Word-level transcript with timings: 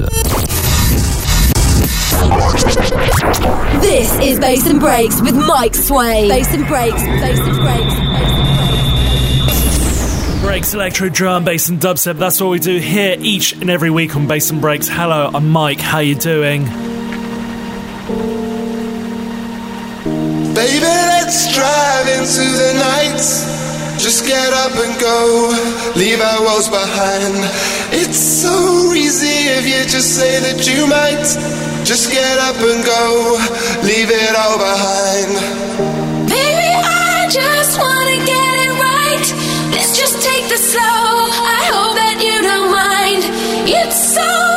Listen. 0.00 0.28
This 3.80 4.12
is 4.20 4.38
Bass 4.38 4.66
and 4.66 4.78
Breaks 4.80 5.20
with 5.20 5.34
Mike 5.34 5.74
Sway. 5.74 6.28
Bass 6.28 6.54
and 6.54 6.66
Breaks, 6.66 7.02
Bass 7.02 7.38
and 7.40 7.56
Breaks, 7.56 7.94
Breaks, 10.40 10.74
electro 10.74 11.08
drum, 11.08 11.44
bass 11.44 11.68
and 11.68 11.80
dubstep. 11.80 12.18
That's 12.18 12.40
what 12.40 12.50
we 12.50 12.58
do 12.58 12.78
here 12.78 13.16
each 13.18 13.52
and 13.54 13.70
every 13.70 13.90
week 13.90 14.14
on 14.14 14.26
Bass 14.28 14.50
and 14.50 14.60
Breaks. 14.60 14.88
Hello, 14.88 15.30
I'm 15.34 15.48
Mike. 15.50 15.80
How 15.80 15.98
you 15.98 16.14
doing? 16.14 16.64
Baby, 20.54 20.80
let's 20.80 21.54
drive 21.54 22.08
into 22.08 22.42
the 22.42 22.74
night. 22.78 23.67
Just 23.98 24.26
get 24.26 24.52
up 24.54 24.72
and 24.78 25.00
go, 25.00 25.50
leave 25.96 26.20
our 26.20 26.40
woes 26.42 26.68
behind. 26.68 27.34
It's 27.92 28.16
so 28.16 28.94
easy 28.94 29.50
if 29.58 29.66
you 29.66 29.82
just 29.90 30.14
say 30.16 30.38
that 30.38 30.66
you 30.66 30.86
might. 30.86 31.26
Just 31.84 32.12
get 32.12 32.38
up 32.38 32.56
and 32.56 32.84
go, 32.84 33.36
leave 33.82 34.10
it 34.10 34.34
all 34.38 34.56
behind. 34.56 35.34
Baby, 36.30 36.70
I 36.78 37.28
just 37.28 37.76
wanna 37.76 38.18
get 38.24 38.54
it 38.64 38.72
right. 38.78 39.26
Let's 39.74 39.98
just 39.98 40.22
take 40.22 40.48
the 40.48 40.58
slow. 40.58 40.80
I 40.80 41.60
hope 41.74 41.94
that 41.96 42.22
you 42.22 42.40
don't 42.40 42.70
mind. 42.70 43.22
It's 43.66 44.14
so 44.14 44.47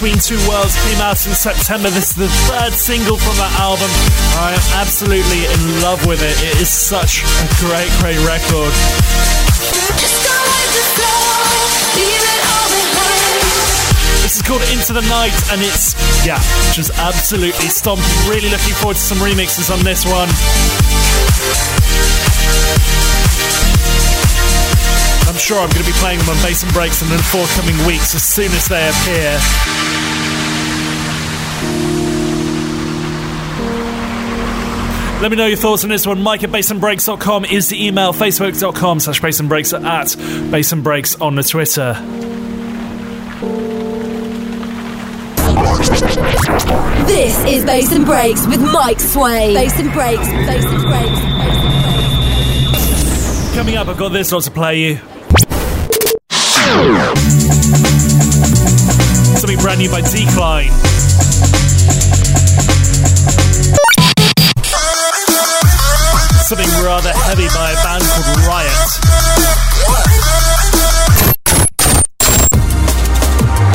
Between 0.00 0.16
Two 0.16 0.40
Worlds 0.48 0.80
came 0.88 0.96
out 1.04 1.20
in 1.28 1.34
September. 1.36 1.90
This 1.90 2.16
is 2.16 2.16
the 2.16 2.28
third 2.48 2.72
single 2.72 3.18
from 3.20 3.36
that 3.36 3.52
album. 3.60 3.84
I 4.40 4.56
am 4.56 4.80
absolutely 4.80 5.44
in 5.44 5.84
love 5.84 6.00
with 6.08 6.24
it. 6.24 6.32
It 6.40 6.56
is 6.56 6.72
such 6.72 7.20
a 7.20 7.44
great, 7.60 7.92
great 8.00 8.16
record. 8.24 8.72
This 14.24 14.40
is 14.40 14.42
called 14.48 14.64
Into 14.72 14.96
the 14.96 15.04
Night, 15.12 15.36
and 15.52 15.60
it's, 15.60 15.92
yeah, 16.24 16.40
just 16.72 16.96
absolutely 16.96 17.68
stomping. 17.68 18.08
Really 18.24 18.48
looking 18.48 18.72
forward 18.80 18.96
to 18.96 19.04
some 19.04 19.20
remixes 19.20 19.68
on 19.68 19.84
this 19.84 20.08
one. 20.08 20.32
I'm 25.50 25.56
sure 25.56 25.64
I'm 25.64 25.70
going 25.70 25.84
to 25.84 25.90
be 25.90 25.98
playing 25.98 26.20
them 26.20 26.28
on 26.28 26.36
Bass 26.44 26.62
and 26.62 26.72
Breaks 26.72 27.02
in 27.02 27.08
the 27.08 27.18
forthcoming 27.18 27.74
weeks 27.84 28.14
as 28.14 28.22
soon 28.22 28.52
as 28.52 28.68
they 28.68 28.88
appear. 28.88 29.36
Let 35.20 35.32
me 35.32 35.36
know 35.36 35.46
your 35.46 35.56
thoughts 35.56 35.82
on 35.82 35.90
this 35.90 36.06
one. 36.06 36.22
Mike 36.22 36.44
at 36.44 36.50
bassandbreaks.com 36.50 37.46
is 37.46 37.68
the 37.68 37.84
email. 37.84 38.12
Facebook.com 38.12 39.00
slash 39.00 39.20
bassandbreaks 39.20 39.74
at 39.84 40.06
bassandbreaks 40.52 41.20
on 41.20 41.34
the 41.34 41.42
Twitter. 41.42 41.94
This 47.08 47.36
is 47.52 47.64
Bass 47.64 47.90
and 47.90 48.06
Breaks 48.06 48.46
with 48.46 48.60
Mike 48.60 49.00
Sway. 49.00 49.52
Bass 49.52 49.76
and 49.80 49.92
Breaks, 49.92 50.28
Bass 50.28 50.64
and 50.64 50.82
Breaks. 50.82 51.20
Coming 53.56 53.74
up, 53.74 53.88
I've 53.88 53.98
got 53.98 54.10
this 54.10 54.30
lot 54.30 54.44
to 54.44 54.52
play 54.52 54.78
you. 54.78 55.00
Brand 59.80 59.86
new 59.86 59.90
by 59.90 60.00
Decline. 60.00 60.70
Something 66.42 66.68
rather 66.84 67.12
heavy 67.12 67.46
by 67.48 67.70
a 67.70 67.76
band 67.84 68.02
called 68.04 68.38
Riot. 68.46 68.90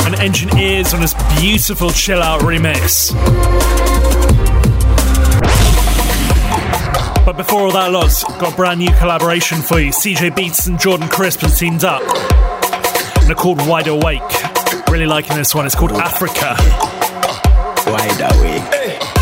And 0.06 0.14
Engineers 0.20 0.94
on 0.94 1.00
this 1.00 1.14
beautiful 1.40 1.90
chill 1.90 2.22
out 2.22 2.42
remix. 2.42 3.12
But 7.24 7.36
before 7.36 7.62
all 7.62 7.72
that 7.72 7.90
lot, 7.90 8.12
got 8.38 8.52
a 8.52 8.56
brand 8.56 8.80
new 8.80 8.92
collaboration 8.98 9.60
for 9.62 9.80
you. 9.80 9.90
CJ 9.90 10.36
Beats 10.36 10.66
and 10.66 10.78
Jordan 10.78 11.08
Crisp 11.08 11.40
have 11.40 11.56
teamed 11.56 11.84
up. 11.84 12.02
And 13.16 13.26
they're 13.26 13.34
called 13.34 13.66
Wide 13.66 13.88
Awake. 13.88 14.45
I'm 14.96 15.00
really 15.00 15.10
liking 15.10 15.36
this 15.36 15.54
one. 15.54 15.66
It's 15.66 15.74
called 15.74 15.92
Africa. 15.92 16.56
Wide 17.86 18.32
awake. 18.32 18.62
Truth 19.02 19.15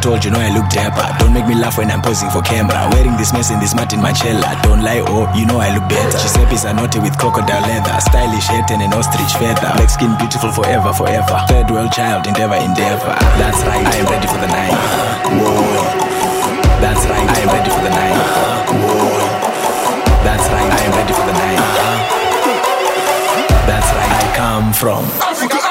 told, 0.00 0.24
you 0.24 0.30
know 0.30 0.40
I 0.40 0.50
look 0.54 0.70
dapper. 0.70 1.06
Don't 1.18 1.34
make 1.34 1.46
me 1.46 1.54
laugh 1.54 1.78
when 1.78 1.90
I'm 1.90 2.02
posing 2.02 2.30
for 2.30 2.42
camera. 2.42 2.88
Wearing 2.92 3.16
this 3.16 3.32
mess 3.32 3.50
and 3.50 3.60
this 3.60 3.74
mat 3.74 3.92
in 3.92 4.00
my 4.00 4.12
chella. 4.12 4.58
Don't 4.62 4.82
lie, 4.82 5.02
oh, 5.06 5.26
you 5.34 5.44
know 5.46 5.58
I 5.58 5.74
look 5.74 5.88
better. 5.88 6.18
Giuseppe's 6.18 6.64
are 6.64 6.74
naughty 6.74 6.98
with 6.98 7.18
crocodile 7.18 7.62
leather. 7.62 7.94
Stylish 8.00 8.46
hat 8.46 8.70
and 8.70 8.82
an 8.82 8.92
ostrich 8.94 9.32
feather. 9.38 9.70
Black 9.76 9.90
skin, 9.90 10.14
beautiful 10.18 10.52
forever, 10.52 10.92
forever. 10.92 11.36
Third 11.48 11.70
world 11.70 11.92
child, 11.92 12.26
endeavor, 12.26 12.56
endeavor. 12.56 13.14
That's 13.36 13.60
right, 13.66 13.86
I 13.86 13.96
am 13.98 14.06
ready 14.06 14.26
for 14.26 14.38
the 14.38 14.50
night. 14.50 14.76
That's 16.80 17.02
right, 17.10 17.28
I 17.28 17.38
am 17.42 17.50
ready 17.50 17.70
for 17.70 17.82
the 17.82 17.92
night. 17.92 18.18
That's 20.24 20.46
right, 20.48 20.70
I 20.70 20.80
am 20.86 20.92
ready 20.94 21.12
for 21.12 21.24
the 21.26 21.36
night. 21.36 21.60
That's 23.66 23.88
right, 23.92 24.12
I 24.14 24.26
come 24.36 24.72
from. 24.72 25.04
Africa. 25.20 25.67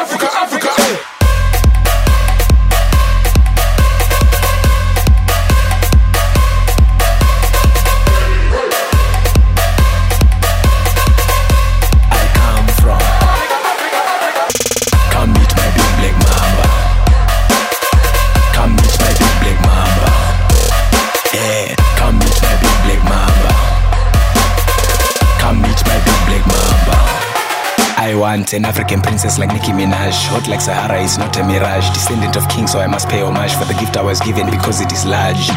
Want 28.28 28.52
an 28.52 28.66
African 28.66 29.00
princess 29.00 29.40
like 29.40 29.48
Nicki 29.56 29.72
Minaj. 29.72 30.12
Hot 30.36 30.46
like 30.52 30.60
Sahara 30.60 31.00
is 31.00 31.18
not 31.18 31.32
a 31.40 31.44
mirage. 31.48 31.88
Descendant 31.96 32.36
of 32.36 32.44
kings, 32.52 32.76
so 32.76 32.80
I 32.80 32.88
must 32.88 33.08
pay 33.08 33.22
homage 33.24 33.56
for 33.56 33.64
the 33.64 33.78
gift 33.80 33.96
I 33.96 34.04
was 34.04 34.20
given 34.20 34.52
because 34.52 34.84
it 34.84 34.92
is 34.92 35.08
large. 35.08 35.48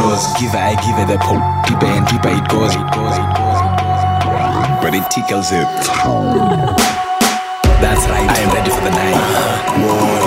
Rose 0.00 0.24
giver, 0.40 0.56
I 0.56 0.80
give 0.80 0.96
her 0.96 1.04
the 1.04 1.20
pole. 1.20 1.44
Deeper 1.68 1.84
and 1.92 2.08
deeper 2.08 2.32
it 2.32 2.46
goes, 2.48 2.72
it 2.72 2.88
goes, 2.88 3.16
it 3.20 3.28
goes, 3.36 3.58
it 3.60 3.72
goes. 3.76 4.00
But 4.80 4.96
it 4.96 5.04
tickles 5.12 5.52
it. 5.52 5.68
That's 7.84 8.04
right, 8.08 8.28
I 8.32 8.38
am 8.40 8.50
ready 8.56 8.72
for 8.72 8.84
the 8.88 8.94
night. 8.96 9.20
Whoa. 9.84 10.24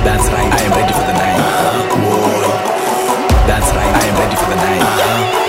That's 0.00 0.26
right, 0.32 0.48
I 0.48 0.60
am 0.64 0.72
ready 0.80 0.94
for 0.96 1.04
the 1.04 1.16
night. 1.20 1.44
Whoa. 1.92 2.48
That's 3.44 3.68
right, 3.76 3.94
I 4.00 4.04
am 4.08 4.16
ready 4.16 4.36
for 4.40 4.48
the 4.48 4.60
night. 4.64 5.44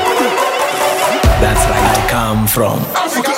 That's 1.40 1.64
right, 1.72 1.88
I 1.88 2.00
come 2.12 2.48
from. 2.48 2.80
Africa, 3.00 3.35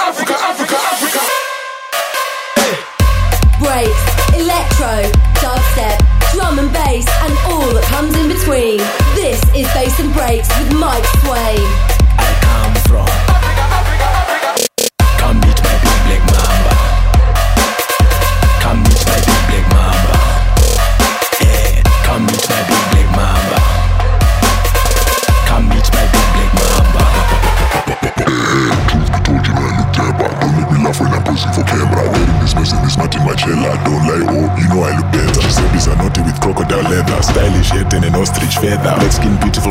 Sway. 11.06 11.87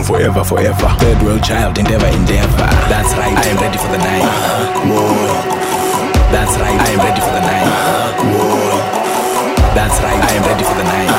Forever, 0.06 0.44
forever. 0.44 0.88
Third 1.00 1.20
world 1.22 1.42
child, 1.42 1.78
endeavor, 1.78 2.06
endeavor. 2.06 2.70
That's 2.86 3.12
right, 3.18 3.34
I 3.34 3.46
am 3.50 3.58
ready 3.58 3.76
for 3.76 3.90
the 3.90 3.98
night. 3.98 4.22
That's 6.30 6.54
right, 6.62 6.78
I 6.78 6.90
am 6.94 7.00
ready 7.02 7.20
for 7.20 7.32
the 7.34 7.42
night. 7.42 7.66
That's 9.74 9.98
right, 10.00 10.22
I 10.22 10.32
am 10.38 10.42
ready 10.46 10.64
for 10.64 10.74
the 10.78 10.84
night. 10.84 11.10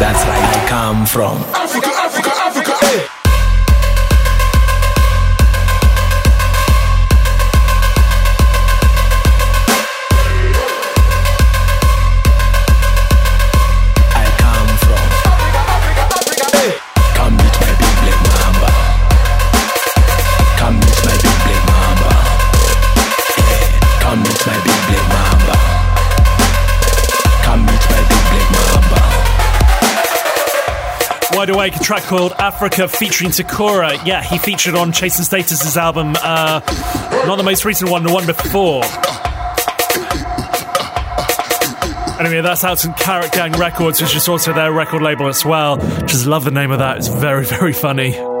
That's 0.00 0.22
right, 0.26 0.42
I 0.42 0.68
come 0.68 1.04
from. 1.04 1.67
Awake, 31.68 31.80
a 31.80 31.84
track 31.84 32.02
called 32.04 32.32
Africa 32.38 32.88
featuring 32.88 33.30
Takura. 33.30 34.00
Yeah, 34.06 34.22
he 34.22 34.38
featured 34.38 34.74
on 34.74 34.90
Chase 34.90 35.18
and 35.18 35.26
Status's 35.26 35.76
album, 35.76 36.14
uh, 36.22 36.60
not 37.26 37.36
the 37.36 37.42
most 37.42 37.66
recent 37.66 37.90
one, 37.90 38.02
the 38.04 38.12
one 38.12 38.26
before. 38.26 38.82
Anyway, 42.18 42.40
that's 42.40 42.64
out 42.64 42.86
on 42.86 42.94
Carrot 42.94 43.32
Gang 43.32 43.52
Records, 43.52 44.00
which 44.00 44.16
is 44.16 44.28
also 44.28 44.54
their 44.54 44.72
record 44.72 45.02
label 45.02 45.28
as 45.28 45.44
well. 45.44 45.76
Just 46.06 46.26
love 46.26 46.44
the 46.44 46.50
name 46.50 46.70
of 46.70 46.78
that. 46.78 46.96
It's 46.96 47.08
very, 47.08 47.44
very 47.58 47.74
funny. 47.74 48.37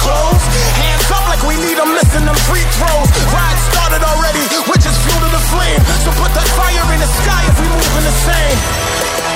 Clothes. 0.00 0.44
Hands 0.78 1.06
up 1.10 1.24
like 1.28 1.42
we 1.44 1.56
need 1.60 1.76
them, 1.78 1.90
missing 1.94 2.24
them 2.24 2.38
free 2.48 2.64
throws. 2.78 3.08
Ride 3.30 3.60
started 3.70 4.02
already, 4.02 4.44
which 4.70 4.84
is 4.86 4.94
fuel 5.04 5.20
to 5.20 5.30
the 5.30 5.44
flame. 5.52 5.80
So 6.02 6.10
put 6.16 6.30
that 6.34 6.48
fire 6.58 6.86
in 6.94 7.00
the 7.00 7.10
sky 7.22 7.42
if 7.46 7.56
we 7.60 7.66
moving 7.68 8.04
the 8.06 8.16
same. 8.26 9.33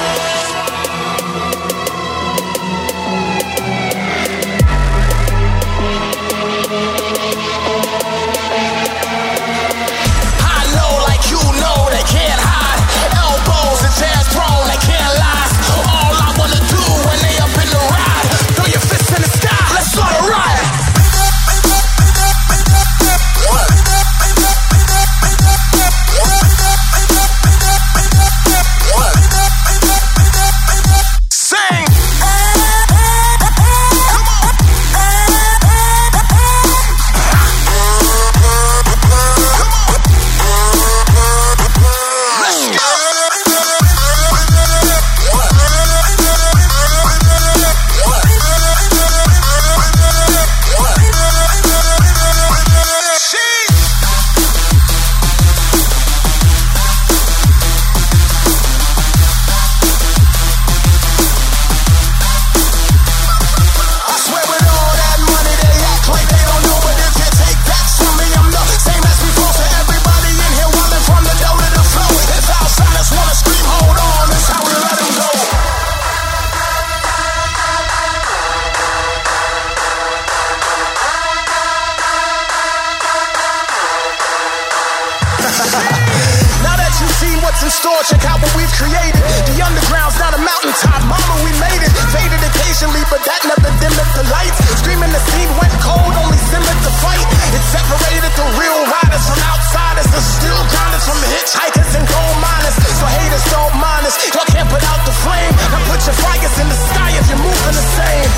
Lights 87.59 87.67
in 87.67 87.71
store, 87.75 87.99
check 88.07 88.23
out 88.31 88.39
what 88.39 88.55
we've 88.55 88.71
created. 88.79 89.19
The 89.51 89.59
underground's 89.59 90.19
not 90.19 90.31
a 90.35 90.39
mountaintop, 90.39 91.03
mama, 91.11 91.35
we 91.43 91.51
made 91.59 91.83
it. 91.83 91.91
Faded 92.15 92.39
occasionally, 92.39 93.03
but 93.11 93.19
that 93.27 93.43
never 93.51 93.71
dimmed 93.83 93.99
the 94.15 94.23
lights. 94.31 94.59
Screaming 94.79 95.11
the 95.11 95.19
scene 95.35 95.51
went 95.59 95.75
cold, 95.83 96.15
only 96.23 96.39
simmered 96.39 96.81
the 96.87 96.95
fight. 97.03 97.27
It 97.51 97.63
separated 97.75 98.31
the 98.39 98.47
real 98.55 98.79
riders 98.87 99.25
from 99.27 99.41
outsiders, 99.43 100.07
the 100.07 100.23
still 100.23 100.61
grinders 100.71 101.03
from 101.03 101.19
hitchhikers 101.35 101.91
and 101.99 102.07
gold 102.07 102.37
miners. 102.39 102.77
So 102.79 103.07
haters 103.11 103.45
don't 103.51 103.75
mind 103.75 104.07
us, 104.07 104.15
y'all 104.31 104.47
can't 104.55 104.71
put 104.71 104.83
out 104.87 105.03
the 105.03 105.15
flame. 105.27 105.53
Now 105.75 105.83
put 105.91 105.99
your 106.07 106.15
fires 106.15 106.55
in 106.63 106.67
the 106.71 106.79
sky 106.79 107.11
if 107.19 107.27
you're 107.27 107.43
moving 107.43 107.75
the 107.75 107.87
same. 107.99 108.31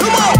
Come 0.00 0.16
on. 0.16 0.33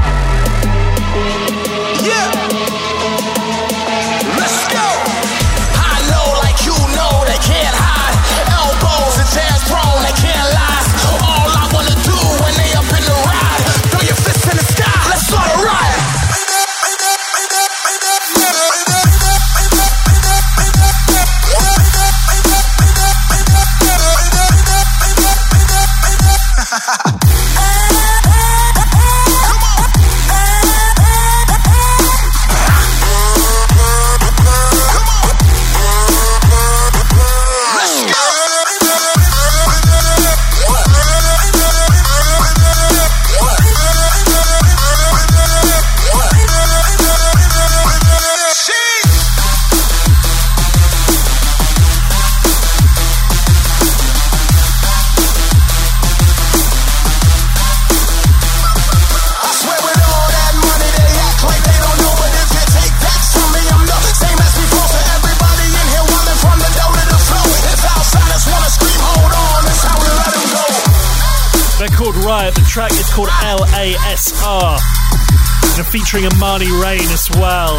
Featuring 75.94 76.26
Amani 76.26 76.68
Rain 76.82 77.08
as 77.12 77.30
well. 77.38 77.74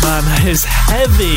Man, 0.00 0.24
that 0.24 0.44
is 0.46 0.64
heavy. 0.64 1.36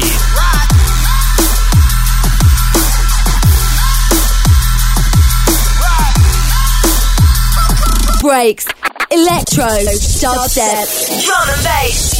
breaks, 8.21 8.65
electro, 9.11 9.65
dubstep, 9.65 11.25
drum 11.25 11.49
and 11.49 11.63
bass, 11.63 12.14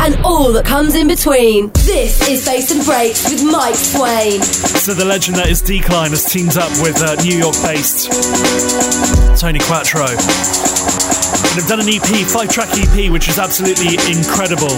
and 0.00 0.16
all 0.24 0.52
that 0.52 0.64
comes 0.64 0.94
in 0.94 1.08
between. 1.08 1.70
This 1.72 2.28
is 2.28 2.44
Bass 2.44 2.70
and 2.70 2.84
Breaks 2.84 3.30
with 3.30 3.44
Mike 3.44 3.74
Sway. 3.74 4.38
So 4.40 4.94
the 4.94 5.04
legend 5.04 5.36
that 5.38 5.48
is 5.48 5.60
Decline 5.60 6.10
has 6.10 6.24
teamed 6.24 6.56
up 6.56 6.70
with 6.82 7.00
uh, 7.02 7.14
New 7.22 7.36
York-based 7.36 8.10
Tony 9.40 9.58
Quattro. 9.60 10.06
And 10.06 11.54
they've 11.56 11.68
done 11.68 11.80
an 11.80 11.88
EP, 11.88 12.26
five-track 12.26 12.68
EP, 12.76 13.10
which 13.10 13.28
is 13.28 13.38
absolutely 13.38 13.96
incredible. 14.12 14.72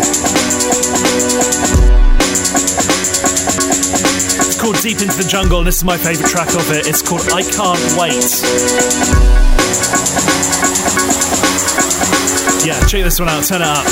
It's 4.41 4.61
called 4.61 4.77
Deep 4.81 5.01
Into 5.01 5.17
the 5.17 5.27
Jungle, 5.29 5.59
and 5.59 5.67
this 5.67 5.79
is 5.79 5.85
my 5.85 5.97
favourite 5.97 6.31
track 6.31 6.49
of 6.55 6.71
it. 6.71 6.87
It's 6.87 7.03
called 7.03 7.23
I 7.33 7.43
Can't 7.43 7.79
Wait. 7.99 8.25
Yeah, 12.69 12.79
check 12.85 13.03
this 13.03 13.19
one 13.19 13.31
out, 13.31 13.45
turn 13.45 13.63
it 13.63 13.67
up. 13.67 13.87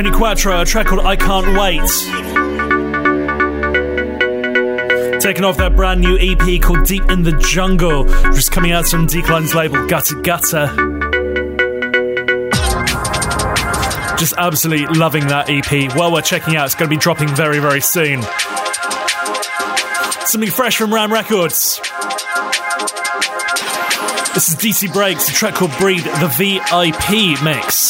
Tony 0.00 0.16
Quattro, 0.16 0.62
a 0.62 0.64
track 0.64 0.86
called 0.86 1.04
I 1.04 1.14
Can't 1.14 1.46
Wait. 1.58 1.82
Taking 5.20 5.44
off 5.44 5.58
that 5.58 5.74
brand 5.76 6.00
new 6.00 6.16
EP 6.18 6.62
called 6.62 6.84
Deep 6.84 7.02
in 7.10 7.22
the 7.22 7.32
Jungle, 7.32 8.04
which 8.04 8.38
is 8.38 8.48
coming 8.48 8.72
out 8.72 8.86
from 8.86 9.04
Decline's 9.04 9.54
label 9.54 9.86
Gutter 9.86 10.18
Gutter. 10.22 10.68
Just 14.16 14.32
absolutely 14.38 14.86
loving 14.86 15.26
that 15.26 15.50
EP. 15.50 15.94
Well 15.94 16.12
worth 16.12 16.24
checking 16.24 16.56
out. 16.56 16.64
It's 16.64 16.74
going 16.74 16.88
to 16.88 16.96
be 16.96 16.98
dropping 16.98 17.28
very, 17.36 17.58
very 17.58 17.82
soon. 17.82 18.22
Something 20.24 20.50
fresh 20.50 20.78
from 20.78 20.94
Ram 20.94 21.12
Records. 21.12 21.78
This 24.32 24.48
is 24.48 24.56
DC 24.56 24.90
Breaks, 24.94 25.28
a 25.28 25.32
track 25.34 25.56
called 25.56 25.76
Breed, 25.76 26.04
the 26.04 26.32
VIP 26.38 27.42
mix. 27.44 27.89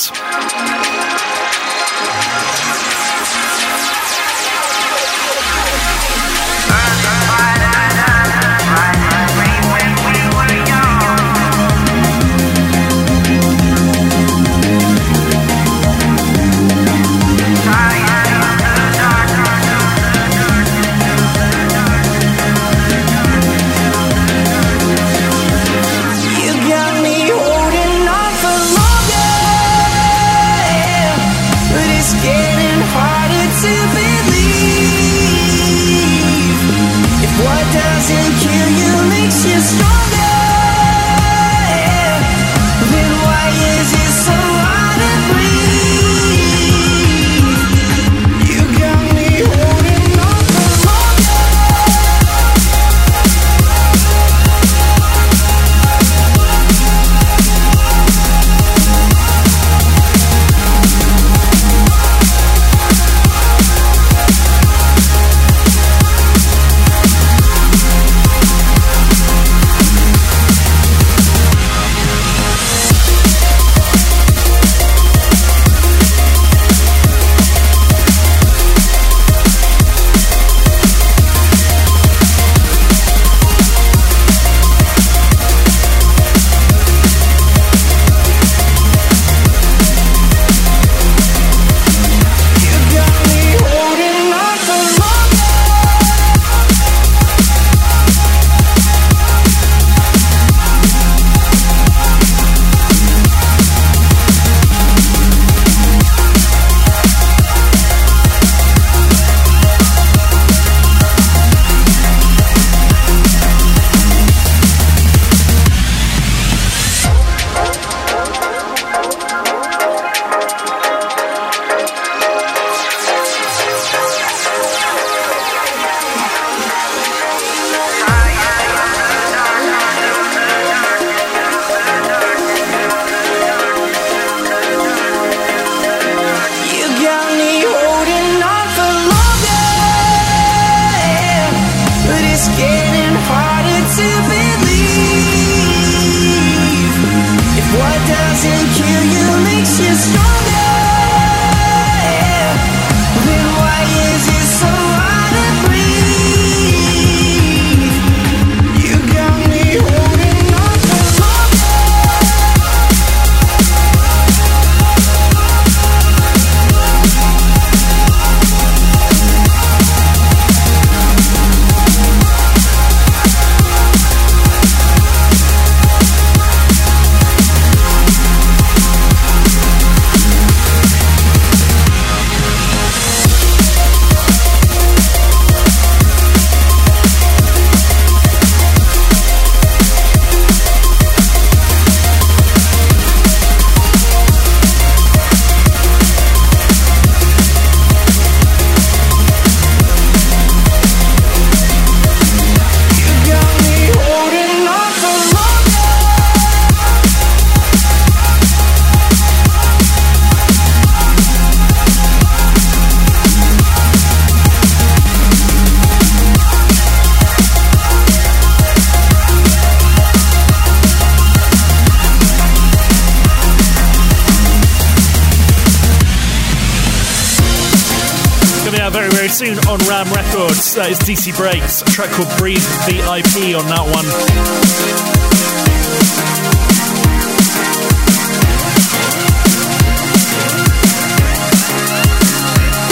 Is 230.91 230.99
DC 230.99 231.37
Breaks, 231.37 231.83
a 231.83 231.85
track 231.85 232.11
called 232.11 232.29
Breathe 232.37 232.59
VIP 232.85 233.55
on 233.55 233.65
that 233.71 233.87
one. 233.87 234.07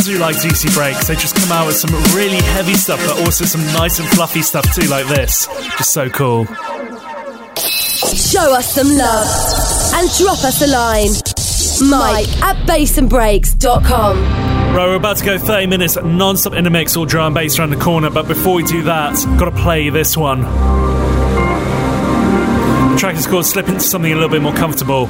do 0.04 0.18
like 0.18 0.36
DC 0.36 0.72
Breaks. 0.74 1.08
They 1.08 1.16
just 1.16 1.34
come 1.36 1.52
out 1.52 1.66
with 1.66 1.76
some 1.76 1.90
really 2.16 2.40
heavy 2.54 2.74
stuff, 2.74 2.98
but 3.04 3.20
also 3.20 3.44
some 3.44 3.60
nice 3.74 3.98
and 3.98 4.08
fluffy 4.10 4.42
stuff 4.42 4.64
too, 4.74 4.88
like 4.88 5.06
this. 5.08 5.46
Just 5.76 5.92
so 5.92 6.08
cool. 6.08 6.46
Show 7.56 8.54
us 8.54 8.72
some 8.74 8.88
love 8.96 9.26
and 9.94 10.08
drop 10.16 10.44
us 10.44 10.62
a 10.62 10.68
line. 10.68 11.10
Mike 11.90 12.28
at 12.42 12.56
bassandbreaks.com. 12.66 14.47
Right, 14.78 14.86
we're 14.86 14.94
about 14.94 15.16
to 15.16 15.24
go 15.24 15.36
30 15.38 15.66
minutes 15.66 15.96
non-stop 15.96 16.52
in 16.52 16.62
the 16.62 16.70
mix, 16.70 16.96
all 16.96 17.04
drum 17.04 17.26
and 17.26 17.34
bass 17.34 17.58
around 17.58 17.70
the 17.70 17.76
corner. 17.76 18.10
But 18.10 18.28
before 18.28 18.54
we 18.54 18.62
do 18.62 18.84
that, 18.84 19.16
got 19.36 19.46
to 19.46 19.50
play 19.50 19.90
this 19.90 20.16
one. 20.16 20.42
The 22.92 22.96
track 22.96 23.16
is 23.16 23.26
called 23.26 23.44
"Slip 23.44 23.66
into 23.66 23.80
Something 23.80 24.12
a 24.12 24.14
Little 24.14 24.30
Bit 24.30 24.40
More 24.40 24.54
Comfortable." 24.54 25.08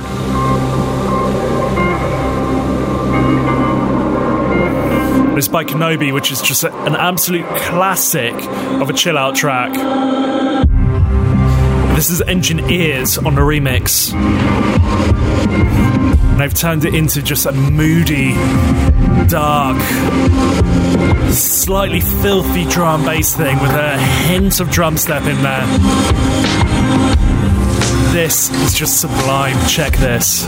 It's 5.37 5.48
by 5.48 5.64
Kinobe, 5.64 6.14
which 6.14 6.33
is 6.33 6.40
just 6.40 6.64
an 6.64 6.96
absolute 6.96 7.44
classic 7.57 8.33
of 8.81 8.88
a 8.88 8.94
chill-out 8.94 9.35
track. 9.35 9.74
This 11.94 12.09
is 12.09 12.22
Engine 12.22 12.70
Ears 12.70 13.18
on 13.18 13.35
the 13.35 13.42
remix. 13.42 14.14
And 16.38 16.48
they've 16.48 16.57
turned 16.57 16.85
it 16.85 16.94
into 16.94 17.20
just 17.20 17.46
a 17.46 17.53
moody, 17.53 18.35
dark, 19.27 19.77
slightly 21.33 21.98
filthy 21.98 22.64
drum 22.66 23.05
bass 23.05 23.35
thing 23.37 23.59
with 23.59 23.72
a 23.72 23.98
hint 23.98 24.61
of 24.61 24.70
drum 24.70 24.96
step 24.96 25.24
in 25.24 25.42
there. 25.42 25.66
This 28.12 28.51
is 28.51 28.72
just 28.72 29.01
sublime. 29.01 29.57
Check 29.66 29.94
this. 29.94 30.46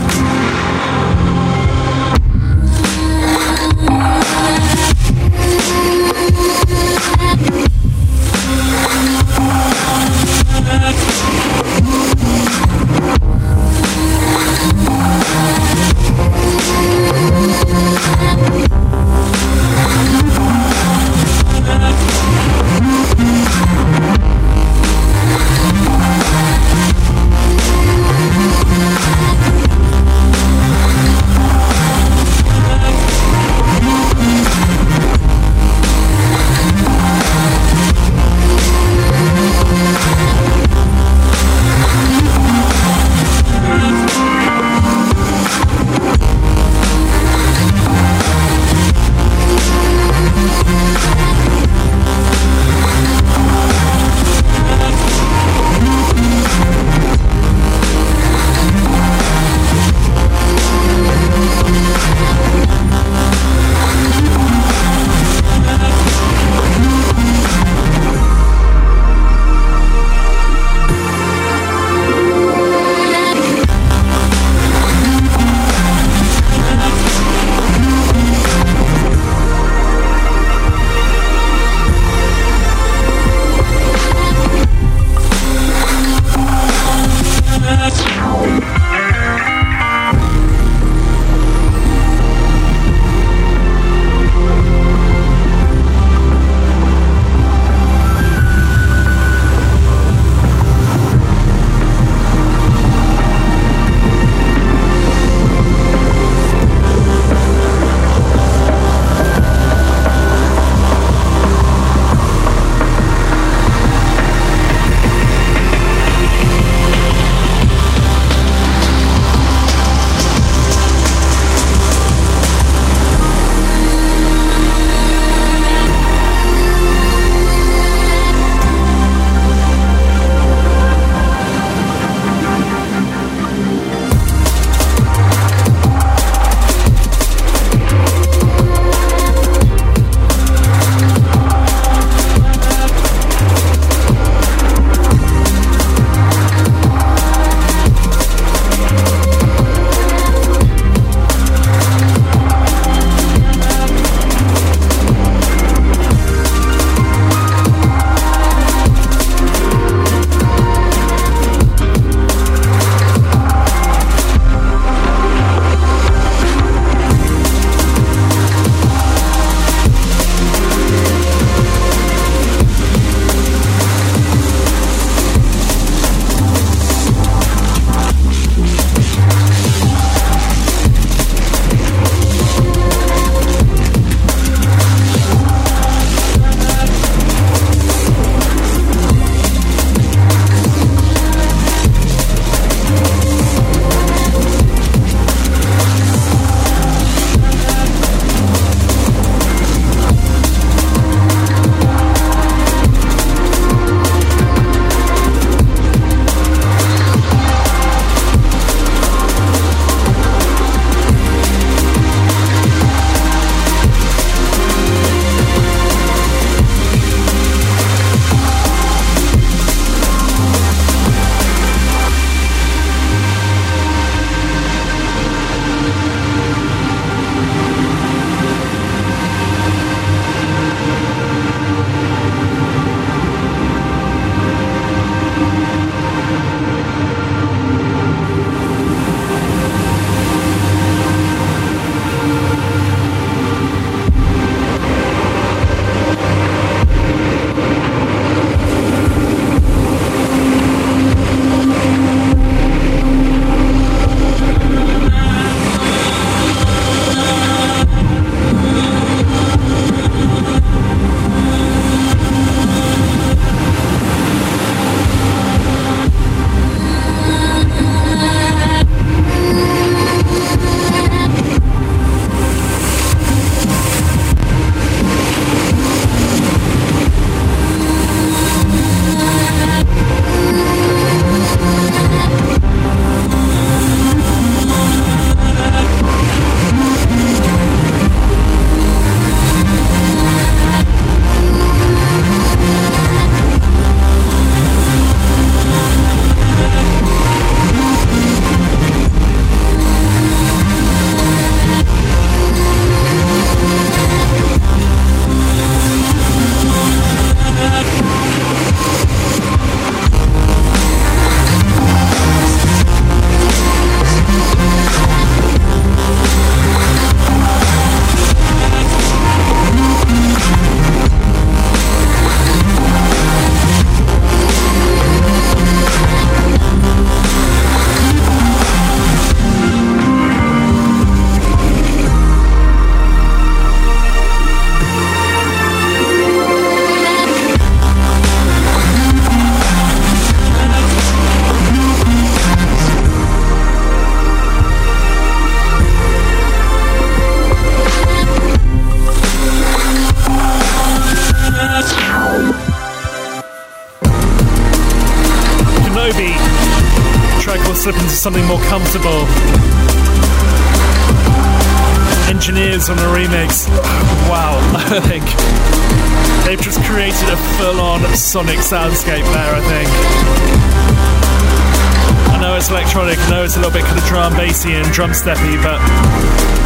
Steppy, 375.21 375.61
but 375.61 375.77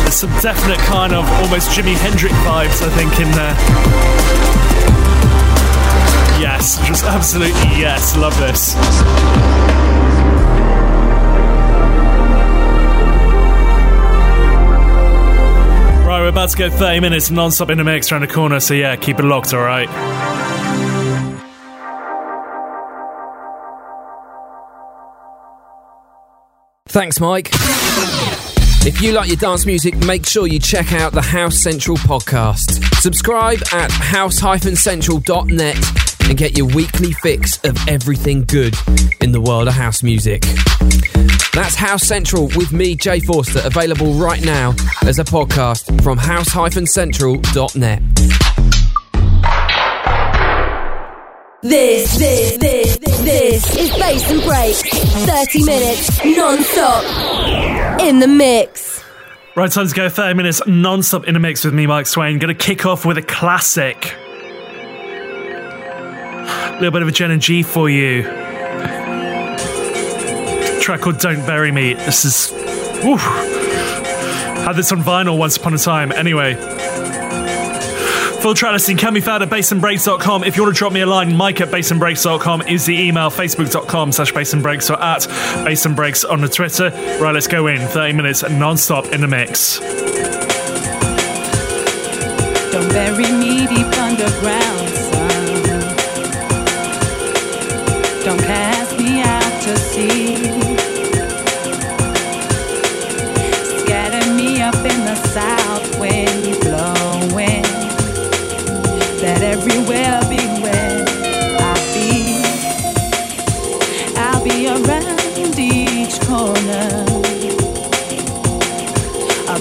there's 0.03 0.15
some 0.15 0.29
definite 0.39 0.79
kind 0.79 1.13
of 1.13 1.29
almost 1.43 1.71
Jimi 1.71 1.93
Hendrix 1.93 2.33
vibes. 2.35 2.81
I 2.81 2.89
think 2.95 3.19
in 3.19 3.29
there. 3.31 3.53
Yes, 6.39 6.77
just 6.87 7.03
absolutely 7.03 7.59
yes. 7.77 8.15
Love 8.15 8.37
this. 8.39 8.75
Right, 16.05 16.21
we're 16.21 16.27
about 16.29 16.49
to 16.51 16.57
go 16.57 16.69
30 16.69 17.01
minutes 17.01 17.29
non-stop 17.29 17.69
in 17.71 17.77
the 17.77 17.83
mix 17.83 18.09
around 18.09 18.21
the 18.21 18.27
corner, 18.27 18.61
so 18.61 18.73
yeah, 18.73 18.95
keep 18.95 19.19
it 19.19 19.25
locked, 19.25 19.53
alright? 19.53 19.89
Thanks, 26.87 27.19
Mike. 27.19 27.51
If 28.87 29.01
you 29.01 29.13
like 29.13 29.29
your 29.29 29.37
dance 29.37 29.65
music, 29.65 29.95
make 30.05 30.27
sure 30.27 30.45
you 30.45 30.59
check 30.59 30.93
out 30.93 31.11
the 31.11 31.19
House 31.19 31.63
Central 31.63 31.97
podcast. 31.97 32.83
Subscribe 33.01 33.57
at 33.73 33.91
house-central.net 33.91 35.75
and 36.29 36.37
get 36.37 36.55
your 36.55 36.67
weekly 36.67 37.11
fix 37.13 37.57
of 37.63 37.75
everything 37.87 38.43
good 38.43 38.75
in 39.21 39.31
the 39.31 39.41
world 39.41 39.67
of 39.67 39.73
house 39.73 40.03
music. 40.03 40.43
That's 41.53 41.73
House 41.73 42.03
Central 42.03 42.43
with 42.55 42.73
me, 42.73 42.95
Jay 42.95 43.21
Forster, 43.21 43.61
available 43.63 44.13
right 44.13 44.45
now 44.45 44.75
as 45.01 45.17
a 45.17 45.23
podcast 45.23 46.03
from 46.03 46.19
house-central.net. 46.19 48.74
This, 51.61 52.17
this, 52.17 52.57
this, 52.57 52.97
this 52.97 53.77
is 53.77 53.89
Bass 53.91 54.29
and 54.29 54.41
Break. 54.43 54.75
30 54.75 55.63
minutes 55.65 56.23
non-stop 56.23 58.01
in 58.01 58.19
the 58.19 58.27
mix. 58.27 59.03
Right, 59.55 59.71
time 59.71 59.87
to 59.87 59.95
go 59.95 60.09
30 60.09 60.35
minutes 60.35 60.61
non-stop 60.67 61.25
in 61.25 61.33
the 61.33 61.39
mix 61.39 61.63
with 61.63 61.73
me, 61.73 61.87
Mike 61.87 62.05
Sway. 62.07 62.37
Gonna 62.37 62.53
kick 62.53 62.85
off 62.85 63.05
with 63.05 63.17
a 63.17 63.21
classic. 63.21 64.13
A 66.45 66.73
little 66.73 66.91
bit 66.91 67.01
of 67.01 67.07
a 67.07 67.11
Jen 67.11 67.31
and 67.31 67.41
G 67.41 67.63
for 67.63 67.89
you. 67.89 68.23
track 70.81 71.01
called 71.01 71.17
Don't 71.17 71.43
Bury 71.47 71.71
Me. 71.71 71.93
This 71.95 72.25
is. 72.25 72.51
Whew. 73.01 73.17
Had 73.17 74.73
this 74.73 74.91
on 74.91 75.01
vinyl 75.01 75.37
once 75.37 75.57
upon 75.57 75.73
a 75.73 75.79
time. 75.79 76.11
Anyway. 76.11 76.53
Full 78.45 78.53
listing 78.53 78.95
can 78.95 79.11
be 79.11 79.21
found 79.21 79.41
at 79.41 79.49
bassandbreaks.com. 79.49 80.43
If 80.43 80.55
you 80.55 80.61
want 80.61 80.75
to 80.75 80.77
drop 80.77 80.93
me 80.93 81.01
a 81.01 81.07
line, 81.07 81.35
mike 81.35 81.61
at 81.61 81.69
bassandbreaks.com 81.69 82.61
is 82.67 82.85
the 82.85 82.93
email, 82.93 83.31
facebook.com 83.31 84.11
slash 84.11 84.33
bassandbreaks 84.33 84.91
or 84.91 85.01
at 85.01 85.21
bassandbreaks 85.65 86.29
on 86.29 86.41
the 86.41 86.47
Twitter. 86.47 86.91
Right, 87.19 87.33
let's 87.33 87.47
go 87.47 87.65
in. 87.65 87.79
30 87.79 88.13
minutes 88.13 88.47
non-stop 88.47 89.07
in 89.07 89.21
the 89.21 89.27
mix. 89.27 89.79
Don't 92.69 92.87
bury 92.89 93.31
me 93.31 93.65
deep 93.65 93.87
underground, 93.97 94.74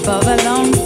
Above, 0.07 0.27
alongside, 0.27 0.84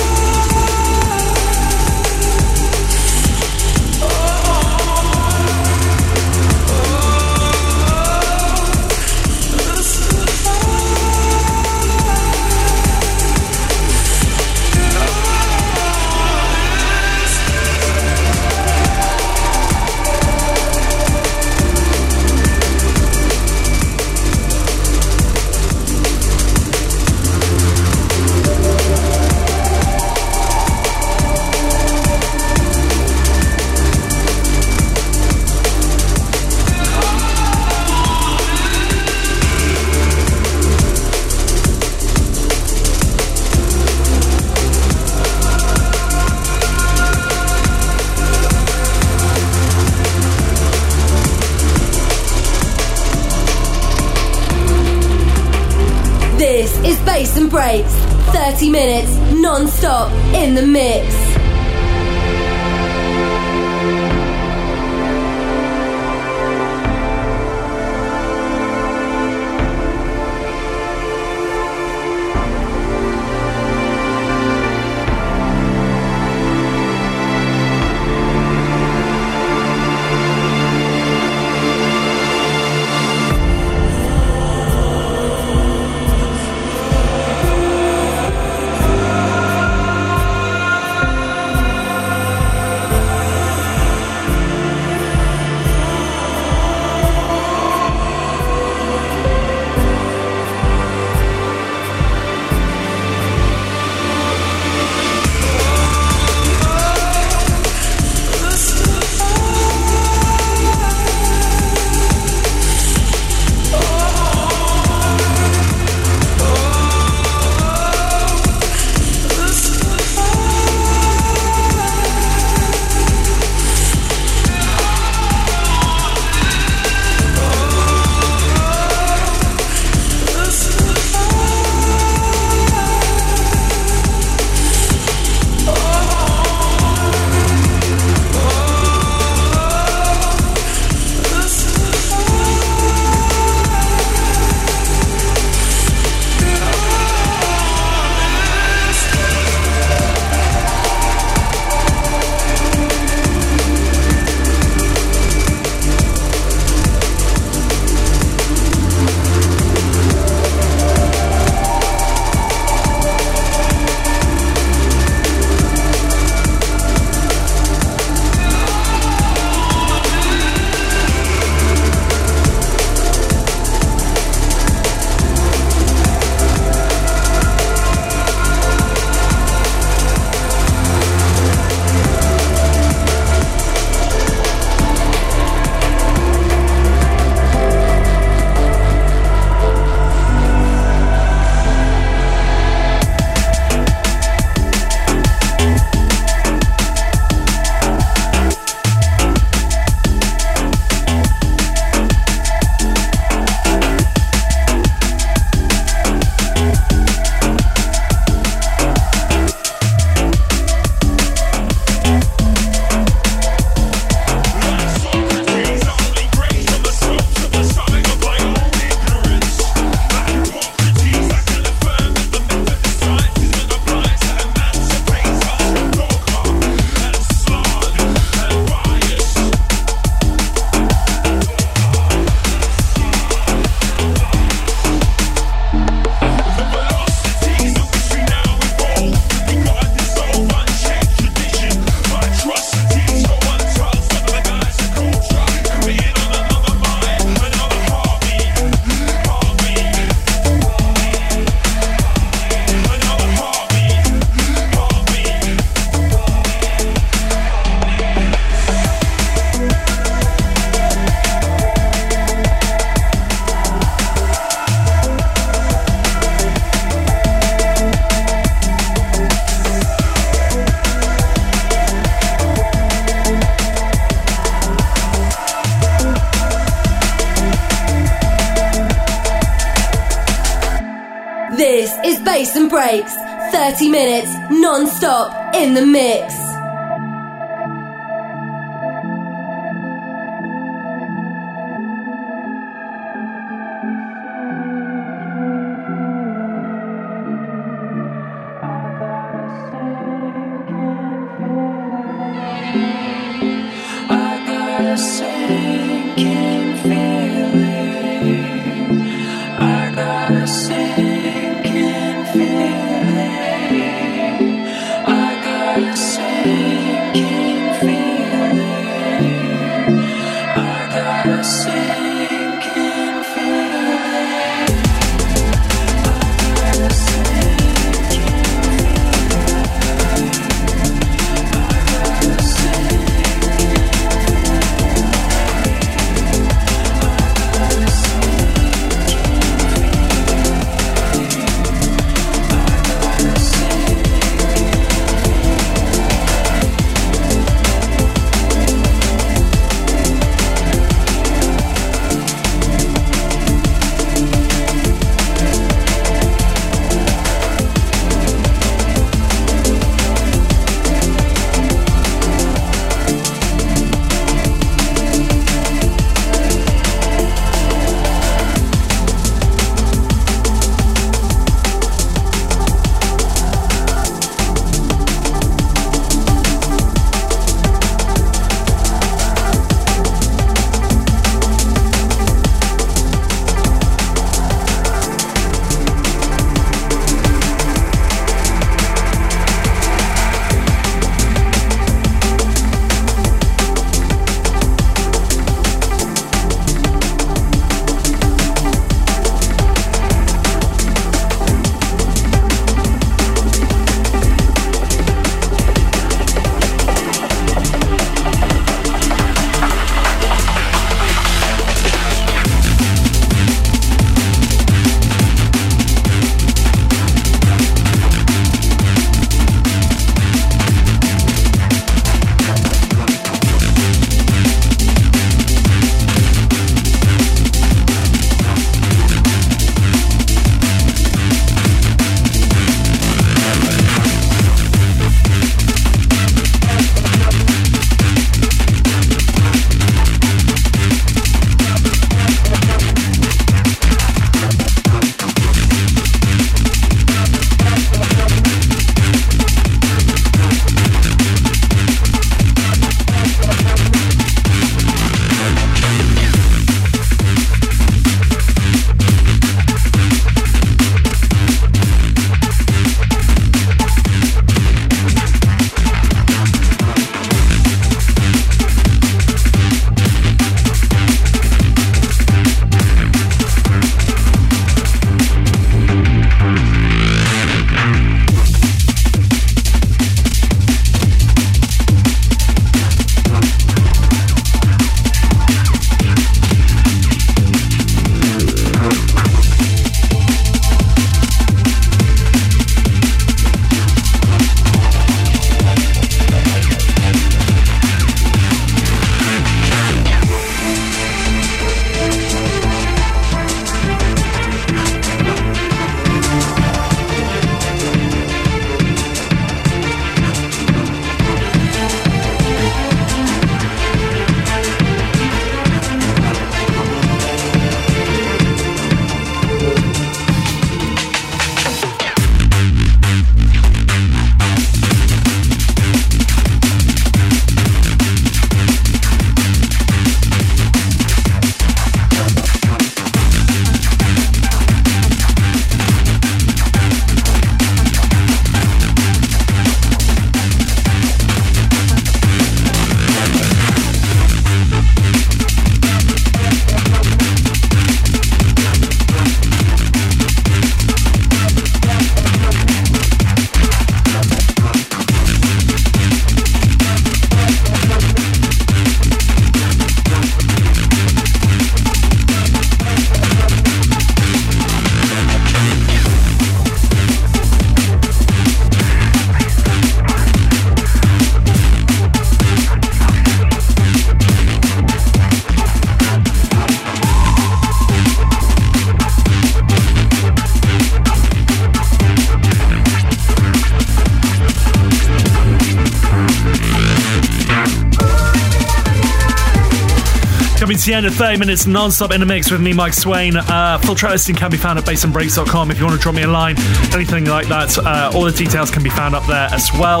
30 591.22 591.38
minutes 591.38 591.66
non-stop 591.68 592.10
in 592.10 592.18
the 592.18 592.26
mix 592.26 592.50
with 592.50 592.60
me, 592.60 592.72
Mike 592.72 592.92
Sway. 592.92 593.30
Uh, 593.32 593.78
full 593.78 593.94
track 593.94 594.10
listing 594.10 594.34
can 594.34 594.50
be 594.50 594.56
found 594.56 594.76
at 594.76 594.84
bassandbreaks.com 594.84 595.70
if 595.70 595.78
you 595.78 595.84
want 595.84 595.96
to 595.96 596.02
drop 596.02 596.16
me 596.16 596.22
a 596.22 596.26
line, 596.26 596.56
anything 596.92 597.26
like 597.26 597.46
that. 597.46 597.78
Uh, 597.78 598.10
all 598.12 598.24
the 598.24 598.32
details 598.32 598.72
can 598.72 598.82
be 598.82 598.90
found 598.90 599.14
up 599.14 599.24
there 599.26 599.46
as 599.52 599.70
well. 599.74 600.00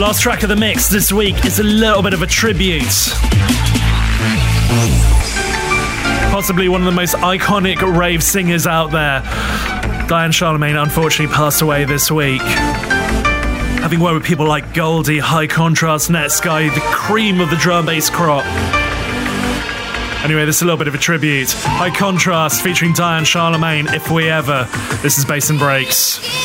Last 0.00 0.22
track 0.22 0.42
of 0.42 0.48
the 0.48 0.56
mix 0.56 0.88
this 0.88 1.12
week 1.12 1.44
is 1.44 1.58
a 1.58 1.64
little 1.64 2.02
bit 2.02 2.14
of 2.14 2.22
a 2.22 2.26
tribute. 2.26 2.82
Possibly 6.32 6.70
one 6.70 6.80
of 6.80 6.86
the 6.86 6.92
most 6.92 7.14
iconic 7.16 7.82
rave 7.82 8.22
singers 8.22 8.66
out 8.66 8.90
there. 8.90 9.20
Diane 10.08 10.32
Charlemagne 10.32 10.76
unfortunately 10.76 11.34
passed 11.34 11.60
away 11.60 11.84
this 11.84 12.10
week. 12.10 12.40
Having 13.88 14.00
worked 14.00 14.14
with 14.16 14.24
people 14.24 14.46
like 14.46 14.74
Goldie, 14.74 15.18
High 15.18 15.46
Contrast, 15.46 16.10
Netsky, 16.10 16.74
the 16.74 16.80
cream 16.92 17.40
of 17.40 17.48
the 17.48 17.56
drum 17.56 17.86
bass 17.86 18.10
crop. 18.10 18.44
Anyway, 20.22 20.44
this 20.44 20.56
is 20.56 20.60
a 20.60 20.66
little 20.66 20.76
bit 20.76 20.88
of 20.88 20.94
a 20.94 20.98
tribute. 20.98 21.50
High 21.52 21.88
Contrast 21.88 22.60
featuring 22.62 22.92
Diane 22.92 23.24
Charlemagne, 23.24 23.88
If 23.88 24.10
We 24.10 24.28
Ever. 24.28 24.68
This 25.00 25.16
is 25.16 25.24
Bass 25.24 25.48
and 25.48 25.58
Breaks. 25.58 26.37